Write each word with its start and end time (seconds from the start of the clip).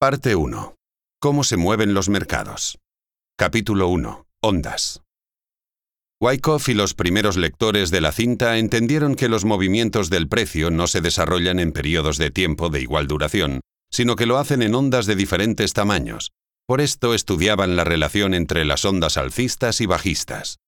Parte 0.00 0.36
1. 0.36 0.76
¿Cómo 1.20 1.42
se 1.42 1.56
mueven 1.56 1.92
los 1.92 2.08
mercados? 2.08 2.78
Capítulo 3.36 3.88
1. 3.88 4.26
Ondas. 4.40 5.02
Wyckoff 6.22 6.68
y 6.68 6.74
los 6.74 6.94
primeros 6.94 7.36
lectores 7.36 7.90
de 7.90 8.00
la 8.00 8.12
cinta 8.12 8.58
entendieron 8.58 9.16
que 9.16 9.28
los 9.28 9.44
movimientos 9.44 10.08
del 10.08 10.28
precio 10.28 10.70
no 10.70 10.86
se 10.86 11.00
desarrollan 11.00 11.58
en 11.58 11.72
periodos 11.72 12.16
de 12.16 12.30
tiempo 12.30 12.68
de 12.68 12.80
igual 12.80 13.08
duración, 13.08 13.60
sino 13.90 14.14
que 14.14 14.26
lo 14.26 14.38
hacen 14.38 14.62
en 14.62 14.76
ondas 14.76 15.06
de 15.06 15.16
diferentes 15.16 15.72
tamaños. 15.72 16.30
Por 16.64 16.80
esto 16.80 17.12
estudiaban 17.12 17.74
la 17.74 17.82
relación 17.82 18.34
entre 18.34 18.64
las 18.64 18.84
ondas 18.84 19.16
alcistas 19.16 19.80
y 19.80 19.86
bajistas. 19.86 20.58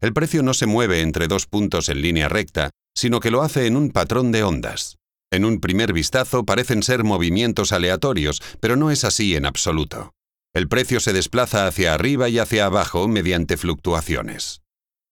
El 0.00 0.14
precio 0.14 0.42
no 0.42 0.54
se 0.54 0.64
mueve 0.64 1.02
entre 1.02 1.28
dos 1.28 1.44
puntos 1.44 1.90
en 1.90 2.00
línea 2.00 2.30
recta, 2.30 2.70
sino 2.96 3.20
que 3.20 3.30
lo 3.30 3.42
hace 3.42 3.66
en 3.66 3.76
un 3.76 3.90
patrón 3.90 4.32
de 4.32 4.44
ondas. 4.44 4.97
En 5.30 5.44
un 5.44 5.60
primer 5.60 5.92
vistazo 5.92 6.44
parecen 6.44 6.82
ser 6.82 7.04
movimientos 7.04 7.72
aleatorios, 7.72 8.42
pero 8.60 8.76
no 8.76 8.90
es 8.90 9.04
así 9.04 9.36
en 9.36 9.44
absoluto. 9.44 10.14
El 10.54 10.68
precio 10.68 11.00
se 11.00 11.12
desplaza 11.12 11.66
hacia 11.66 11.92
arriba 11.92 12.28
y 12.28 12.38
hacia 12.38 12.66
abajo 12.66 13.06
mediante 13.08 13.56
fluctuaciones. 13.56 14.62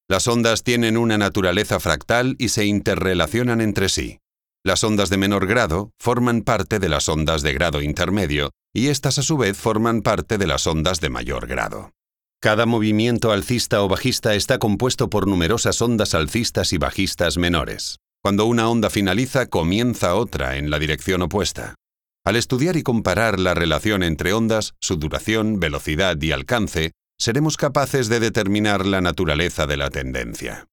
Las 0.08 0.26
ondas 0.28 0.62
tienen 0.62 0.96
una 0.96 1.18
naturaleza 1.18 1.80
fractal 1.80 2.36
y 2.38 2.48
se 2.48 2.64
interrelacionan 2.64 3.60
entre 3.60 3.88
sí. 3.88 4.20
Las 4.64 4.82
ondas 4.84 5.10
de 5.10 5.16
menor 5.16 5.46
grado 5.46 5.90
forman 6.00 6.42
parte 6.42 6.78
de 6.78 6.88
las 6.88 7.08
ondas 7.08 7.42
de 7.42 7.52
grado 7.52 7.82
intermedio 7.82 8.50
y 8.74 8.88
estas 8.88 9.18
a 9.18 9.22
su 9.22 9.36
vez 9.36 9.56
forman 9.56 10.02
parte 10.02 10.38
de 10.38 10.46
las 10.46 10.66
ondas 10.66 11.00
de 11.00 11.10
mayor 11.10 11.46
grado. 11.46 11.92
Cada 12.40 12.66
movimiento 12.66 13.32
alcista 13.32 13.82
o 13.82 13.88
bajista 13.88 14.34
está 14.34 14.58
compuesto 14.58 15.10
por 15.10 15.26
numerosas 15.26 15.80
ondas 15.82 16.14
alcistas 16.14 16.72
y 16.72 16.78
bajistas 16.78 17.38
menores. 17.38 17.98
Cuando 18.26 18.46
una 18.46 18.68
onda 18.68 18.90
finaliza, 18.90 19.46
comienza 19.46 20.16
otra 20.16 20.56
en 20.56 20.68
la 20.68 20.80
dirección 20.80 21.22
opuesta. 21.22 21.76
Al 22.24 22.34
estudiar 22.34 22.76
y 22.76 22.82
comparar 22.82 23.38
la 23.38 23.54
relación 23.54 24.02
entre 24.02 24.32
ondas, 24.32 24.74
su 24.80 24.96
duración, 24.96 25.60
velocidad 25.60 26.20
y 26.20 26.32
alcance, 26.32 26.90
seremos 27.20 27.56
capaces 27.56 28.08
de 28.08 28.18
determinar 28.18 28.84
la 28.84 29.00
naturaleza 29.00 29.68
de 29.68 29.76
la 29.76 29.90
tendencia. 29.90 30.66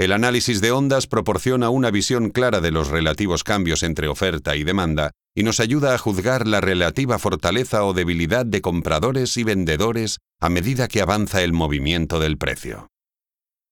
El 0.00 0.10
análisis 0.10 0.60
de 0.60 0.72
ondas 0.72 1.06
proporciona 1.06 1.70
una 1.70 1.92
visión 1.92 2.30
clara 2.30 2.60
de 2.60 2.72
los 2.72 2.88
relativos 2.88 3.44
cambios 3.44 3.84
entre 3.84 4.08
oferta 4.08 4.56
y 4.56 4.64
demanda 4.64 5.12
y 5.32 5.44
nos 5.44 5.60
ayuda 5.60 5.94
a 5.94 5.98
juzgar 5.98 6.48
la 6.48 6.60
relativa 6.60 7.20
fortaleza 7.20 7.84
o 7.84 7.92
debilidad 7.92 8.44
de 8.46 8.62
compradores 8.62 9.36
y 9.36 9.44
vendedores 9.44 10.18
a 10.40 10.48
medida 10.48 10.88
que 10.88 11.02
avanza 11.02 11.40
el 11.44 11.52
movimiento 11.52 12.18
del 12.18 12.36
precio. 12.36 12.88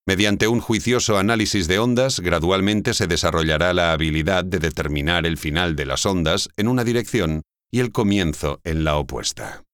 Mediante 0.08 0.48
un 0.48 0.60
juicioso 0.60 1.18
análisis 1.18 1.68
de 1.68 1.78
ondas, 1.78 2.20
gradualmente 2.20 2.94
se 2.94 3.06
desarrollará 3.06 3.74
la 3.74 3.92
habilidad 3.92 4.42
de 4.42 4.58
determinar 4.58 5.26
el 5.26 5.36
final 5.36 5.76
de 5.76 5.84
las 5.84 6.06
ondas 6.06 6.48
en 6.56 6.68
una 6.68 6.82
dirección 6.82 7.42
y 7.70 7.80
el 7.80 7.92
comienzo 7.92 8.58
en 8.64 8.84
la 8.84 8.96
opuesta. 8.96 9.67